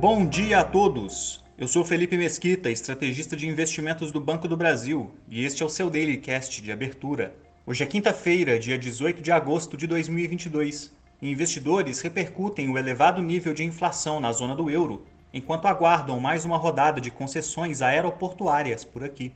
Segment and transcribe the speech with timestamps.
[0.00, 1.44] Bom dia a todos!
[1.58, 5.68] Eu sou Felipe Mesquita, estrategista de investimentos do Banco do Brasil, e este é o
[5.68, 7.34] seu Daily Cast de abertura.
[7.66, 13.52] Hoje é quinta-feira, dia 18 de agosto de 2022, e investidores repercutem o elevado nível
[13.52, 19.02] de inflação na zona do euro, enquanto aguardam mais uma rodada de concessões aeroportuárias por
[19.02, 19.32] aqui.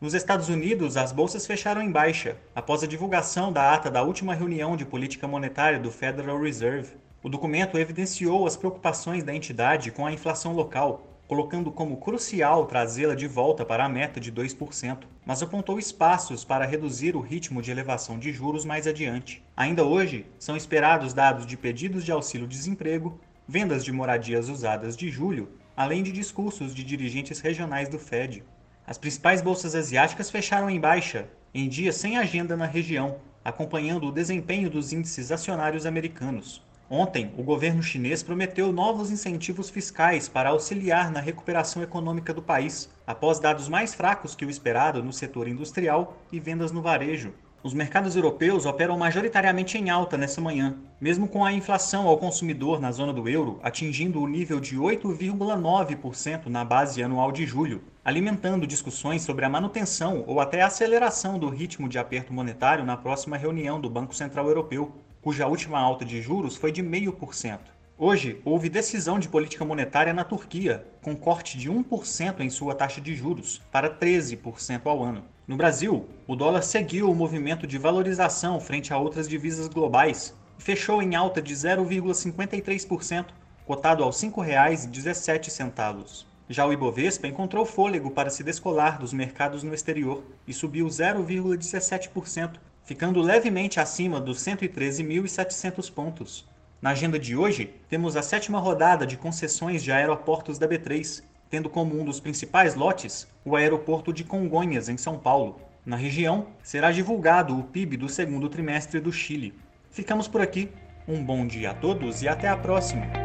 [0.00, 4.32] Nos Estados Unidos, as bolsas fecharam em baixa, após a divulgação da ata da última
[4.32, 6.92] reunião de política monetária do Federal Reserve.
[7.24, 13.14] O documento evidenciou as preocupações da entidade com a inflação local, colocando como crucial trazê-la
[13.14, 17.70] de volta para a meta de 2%, mas apontou espaços para reduzir o ritmo de
[17.70, 19.42] elevação de juros mais adiante.
[19.56, 23.18] Ainda hoje, são esperados dados de pedidos de auxílio-desemprego,
[23.48, 28.44] vendas de moradias usadas de julho, além de discursos de dirigentes regionais do Fed.
[28.86, 34.12] As principais bolsas asiáticas fecharam em baixa, em dia sem agenda na região, acompanhando o
[34.12, 36.62] desempenho dos índices acionários americanos.
[36.88, 42.90] Ontem, o governo chinês prometeu novos incentivos fiscais para auxiliar na recuperação econômica do país,
[43.06, 47.32] após dados mais fracos que o esperado no setor industrial e vendas no varejo.
[47.62, 52.78] Os mercados europeus operam majoritariamente em alta nessa manhã, mesmo com a inflação ao consumidor
[52.78, 58.66] na zona do euro atingindo o nível de 8,9% na base anual de julho, alimentando
[58.66, 63.80] discussões sobre a manutenção ou até aceleração do ritmo de aperto monetário na próxima reunião
[63.80, 64.92] do Banco Central Europeu,
[65.24, 67.58] cuja última alta de juros foi de 0,5%.
[67.96, 73.00] Hoje, houve decisão de política monetária na Turquia, com corte de 1% em sua taxa
[73.00, 75.24] de juros para 13% ao ano.
[75.48, 80.62] No Brasil, o dólar seguiu o movimento de valorização frente a outras divisas globais e
[80.62, 83.28] fechou em alta de 0,53%,
[83.64, 86.26] cotado aos R$ 5,17.
[86.50, 92.56] Já o Ibovespa encontrou fôlego para se descolar dos mercados no exterior e subiu 0,17%,
[92.84, 96.46] ficando levemente acima dos 113.700 pontos.
[96.80, 101.70] Na agenda de hoje, temos a sétima rodada de concessões de aeroportos da B3, tendo
[101.70, 105.60] como um dos principais lotes o aeroporto de Congonhas, em São Paulo.
[105.84, 109.54] Na região, será divulgado o PIB do segundo trimestre do Chile.
[109.90, 110.70] Ficamos por aqui.
[111.06, 113.23] Um bom dia a todos e até a próxima!